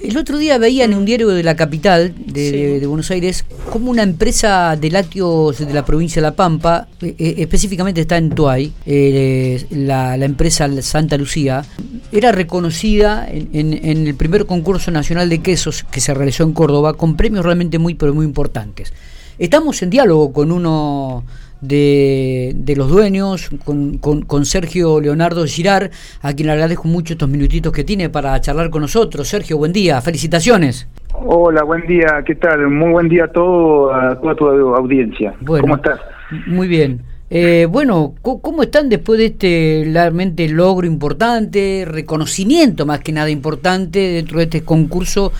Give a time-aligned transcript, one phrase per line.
[0.00, 4.02] El otro día veía en un diario de la capital de, Buenos Aires como una
[4.02, 8.72] empresa de lácteos de la provincia de La Pampa, eh, eh, específicamente está en Tuay,
[8.86, 11.64] eh, la, empresa Santa Lucía,
[12.12, 13.72] era reconocida en,
[14.06, 17.94] el primer concurso nacional de quesos que se realizó en Córdoba con premios realmente muy,
[17.94, 18.92] pero muy importantes.
[19.38, 21.24] Estamos en diálogo con uno
[21.60, 25.90] de, de los dueños, con, con, Sergio Leonardo Girar,
[26.22, 29.28] a quien le agradezco mucho estos minutitos que tiene para charlar con nosotros.
[29.28, 30.88] Sergio, buen día, felicitaciones.
[31.14, 32.68] Hola, buen día, ¿qué tal?
[32.68, 35.34] Muy buen día a, todo, a toda tu audiencia.
[35.44, 36.00] ¿Cómo estás?
[36.46, 37.02] Muy bien.
[37.30, 43.98] Eh, bueno, ¿cómo están después de este realmente logro importante, reconocimiento más que nada importante
[43.98, 45.32] dentro de este concurso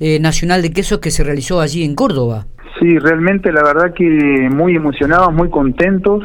[0.00, 2.46] eh, nacional de quesos que se realizó allí en Córdoba?
[2.78, 6.24] Sí, realmente la verdad que muy emocionados, muy contentos.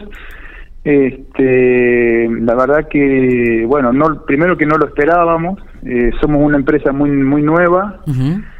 [0.83, 5.59] Este, la verdad que, bueno, no, primero que no lo esperábamos.
[5.83, 8.01] Eh, somos una empresa muy muy nueva,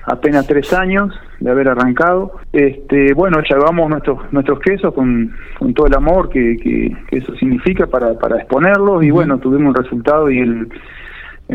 [0.06, 2.40] apenas tres años de haber arrancado.
[2.54, 7.88] Este, bueno, llevamos nuestros nuestros quesos con, con todo el amor que, que, eso significa
[7.88, 10.70] para, para exponerlos y bueno, tuvimos un resultado y el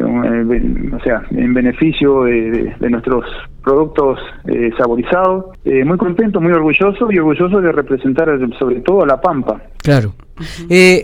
[0.02, 3.24] o sea, en beneficio de, nuestros
[3.62, 5.46] productos eh, saborizados.
[5.64, 9.60] Eh, muy contento, muy orgulloso y orgulloso de representar sobre todo a La Pampa.
[9.82, 10.14] Claro.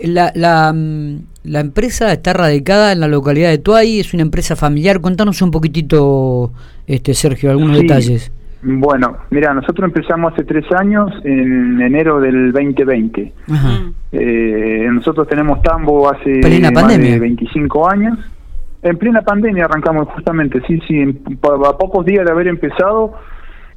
[0.03, 4.55] la, la, mm, la, empresa está radicada en la localidad de Tuay, es una empresa
[4.55, 5.01] familiar.
[5.01, 6.51] Contanos un poquitito,
[6.87, 8.31] este Sergio, algunos detalles.
[8.65, 13.33] Bueno, mira, nosotros empezamos hace tres años, en enero del 2020.
[14.89, 16.39] nosotros tenemos tambo hace
[16.71, 18.19] más de 25 años.
[18.83, 23.13] En plena pandemia arrancamos justamente, sí, sí, a pocos días de haber empezado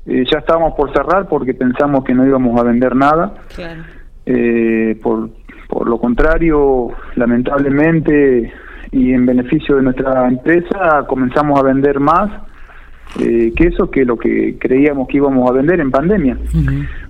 [0.07, 3.35] eh, ya estábamos por cerrar porque pensamos que no íbamos a vender nada.
[4.25, 5.31] Eh, por,
[5.69, 8.53] por lo contrario, lamentablemente
[8.93, 12.31] y en beneficio de nuestra empresa comenzamos a vender más
[13.21, 16.39] eh, que eso que lo que creíamos que íbamos a vender en pandemia.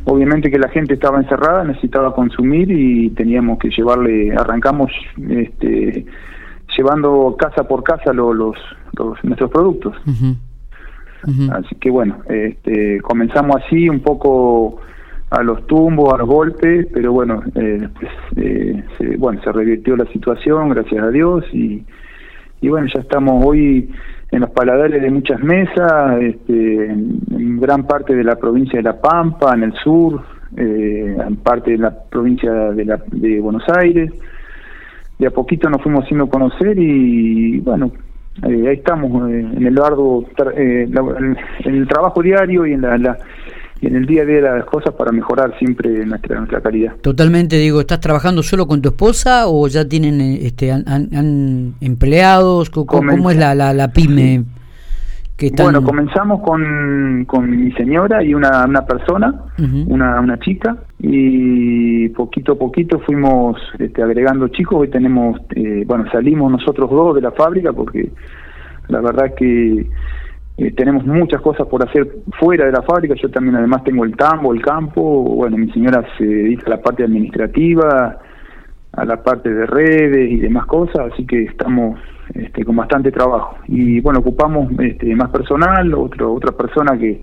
[0.04, 4.90] Obviamente que la gente estaba encerrada, necesitaba consumir y teníamos que llevarle, arrancamos
[5.28, 6.06] este
[6.76, 8.36] llevando casa por casa los,
[9.22, 9.94] nuestros productos.
[11.50, 14.80] Así que bueno, este, comenzamos así un poco
[15.30, 19.96] a los tumbos, a los golpes, pero bueno, eh, después eh, se, bueno, se revirtió
[19.96, 21.84] la situación, gracias a Dios, y,
[22.60, 23.90] y bueno, ya estamos hoy
[24.30, 29.00] en los paladares de muchas mesas, este, en gran parte de la provincia de La
[29.00, 30.22] Pampa, en el sur,
[30.56, 34.12] eh, en parte de la provincia de, la, de Buenos Aires,
[35.18, 37.90] de a poquito nos fuimos haciendo conocer y bueno,
[38.42, 43.18] eh, ahí estamos eh, en el arduo, eh, en, el trabajo diario y en la,
[43.80, 46.96] y en el día a día las cosas para mejorar siempre nuestra nuestra calidad.
[47.00, 52.68] Totalmente, digo, ¿estás trabajando solo con tu esposa o ya tienen este han, empleados?
[52.70, 54.44] ¿Cómo, es la, la, la pyme?
[55.58, 59.34] Bueno, comenzamos con, con mi señora y una, una persona,
[59.86, 64.78] una, una chica, y poquito a poquito fuimos este, agregando chicos.
[64.80, 68.10] Hoy tenemos, eh, bueno, salimos nosotros dos de la fábrica porque
[68.88, 69.86] la verdad es que
[70.56, 72.08] eh, tenemos muchas cosas por hacer
[72.40, 73.14] fuera de la fábrica.
[73.20, 75.02] Yo también además tengo el tambo, el campo.
[75.02, 78.18] Bueno, mi señora se dedica a la parte administrativa,
[78.96, 82.00] a la parte de redes y demás cosas, así que estamos
[82.34, 83.56] este, con bastante trabajo.
[83.68, 87.22] Y bueno, ocupamos este, más personal, otro, otra persona que,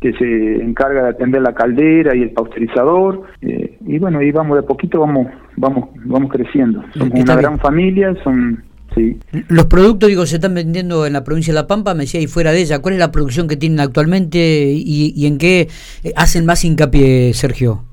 [0.00, 3.22] que se encarga de atender la caldera y el pausterizador.
[3.42, 6.82] Eh, y bueno, y vamos de a poquito, vamos, vamos, vamos creciendo.
[6.94, 9.18] Somos una gran familia, son Sí.
[9.48, 12.26] Los productos, digo, se están vendiendo en la provincia de La Pampa, me decía, y
[12.26, 15.68] fuera de ella, ¿cuál es la producción que tienen actualmente y, y en qué
[16.04, 17.84] eh, hacen más hincapié, Sergio?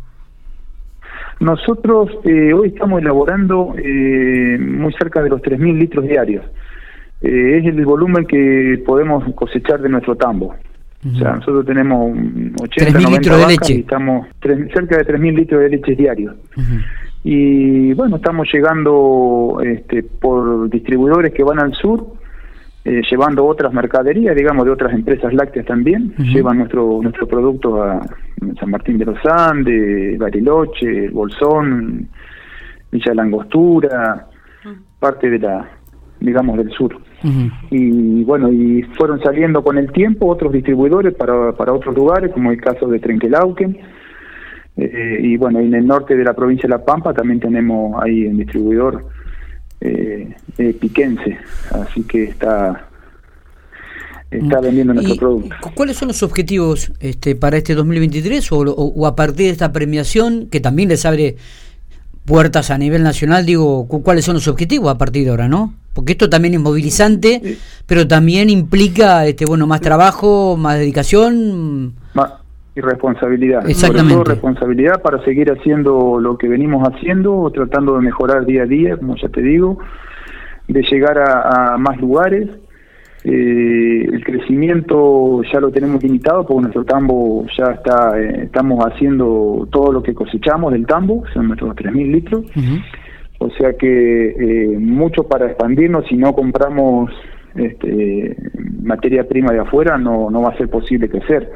[1.46, 6.44] Nosotros eh, hoy estamos elaborando eh, muy cerca de los 3.000 litros diarios.
[7.22, 10.56] Eh, es el volumen que podemos cosechar de nuestro tambo.
[11.06, 12.18] O sea, nosotros tenemos
[12.64, 13.74] 80, 90 litros de leche.
[13.76, 16.36] y estamos cerca de 3.000 litros de leche diarios.
[17.24, 22.08] Y bueno, estamos llegando este, por distribuidores que van al sur,
[22.86, 26.14] eh, llevando otras mercaderías, digamos, de otras empresas lácteas también.
[26.18, 28.00] Llevan nuestro nuestro producto a
[28.60, 32.08] San Martín de los Andes, Bariloche, Bolsón,
[32.92, 34.28] Villa Langostura,
[35.00, 35.68] parte de la,
[36.20, 36.96] digamos, del sur.
[37.72, 42.52] Y bueno, y fueron saliendo con el tiempo otros distribuidores para, para otros lugares, como
[42.52, 43.80] el caso de Trenquelauquen.
[44.78, 48.28] Eh, y bueno, en el norte de la provincia de La Pampa también tenemos ahí
[48.28, 49.06] un distribuidor
[49.82, 51.38] eh, eh, piquense,
[51.72, 52.88] así que está
[54.32, 54.64] está mm.
[54.64, 55.56] vendiendo nuestro producto.
[55.74, 60.48] ¿Cuáles son los objetivos este, para este 2023 o, o, a partir de esta premiación
[60.48, 61.38] que también les abre
[62.26, 63.46] puertas a nivel nacional?
[63.46, 65.74] Digo, ¿cuáles son los objetivos a partir de ahora, no?
[65.94, 71.94] Porque esto también es movilizante, pero también implica este bueno más trabajo, más dedicación.
[72.14, 72.32] Más
[72.76, 73.68] y responsabilidad.
[73.68, 74.14] Exactamente.
[74.14, 78.66] Sobre todo responsabilidad para seguir haciendo lo que venimos haciendo, tratando de mejorar día a
[78.66, 79.80] día, como ya te digo,
[80.68, 82.50] de llegar a, más lugares.
[83.24, 89.68] Eh, el crecimiento ya lo tenemos limitado porque nuestro tambo ya está, eh, estamos haciendo
[89.72, 92.46] todo lo que cosechamos del tambo, son nuestros 3.000 litros.
[93.40, 97.12] O sea que eh, mucho para expandirnos, si no compramos
[97.56, 98.36] este,
[98.84, 101.52] materia prima de afuera, no, no va a ser posible crecer.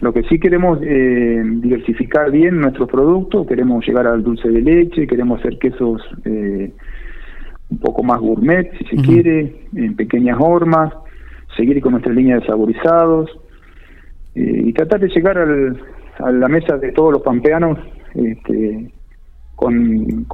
[0.00, 5.06] Lo que sí queremos eh, diversificar bien nuestros productos, queremos llegar al dulce de leche,
[5.06, 6.70] queremos hacer quesos eh,
[7.70, 10.92] un poco más gourmet, si se quiere, en pequeñas hormas,
[11.56, 13.28] seguir con nuestra línea de saborizados
[14.34, 15.80] eh, y tratar de llegar al,
[16.18, 17.78] a la mesa de todos los pampeanos
[18.14, 18.90] este,
[19.56, 20.26] con,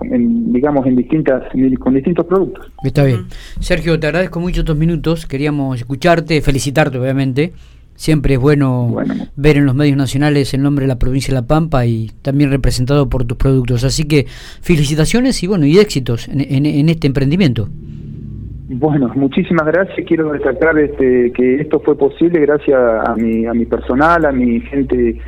[0.53, 1.45] digamos en distintas
[1.79, 2.71] con distintos productos.
[2.85, 3.25] Está bien.
[3.61, 7.53] Sergio, te agradezco mucho estos minutos, queríamos escucharte, felicitarte obviamente.
[7.97, 8.97] Siempre es bueno,
[9.37, 12.51] ver en los medios nacionales el nombre de la provincia de La Pampa y también
[12.51, 13.85] representado por tus productos.
[13.85, 14.27] Así que
[14.63, 17.69] felicitaciones y bueno y éxitos en, este emprendimiento.
[18.69, 20.07] Bueno, muchísimas gracias.
[20.07, 24.61] Quiero destacar este, que esto fue posible gracias a mi, a mi personal, a mi
[24.63, 25.21] gente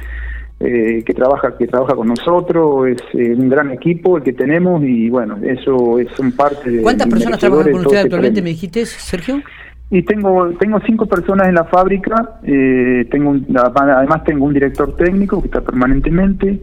[0.58, 2.88] eh, que trabaja que trabaja con nosotros.
[2.88, 6.82] Es eh, un gran equipo el que tenemos y bueno, eso es un parte de.
[6.82, 8.42] ¿Cuántas personas trabajan con usted actualmente?
[8.42, 9.42] Me dijiste, Sergio.
[9.90, 15.40] Y tengo tengo cinco personas en la fábrica, eh, tengo además tengo un director técnico
[15.40, 16.60] que está permanentemente,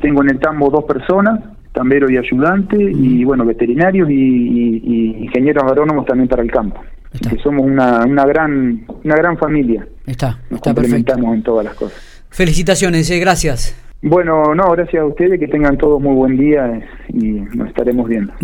[0.00, 1.40] tengo en el tambo dos personas,
[1.72, 6.82] tambero y ayudante, y bueno, veterinarios y, ingenieros agrónomos también para el campo.
[7.10, 9.86] Que somos una, una gran una gran familia.
[10.06, 12.24] Está, Nos complementamos en todas las cosas.
[12.28, 13.74] Felicitaciones, eh, gracias.
[14.02, 18.32] Bueno, no, gracias a ustedes, que tengan todos muy buen día y nos estaremos viendo.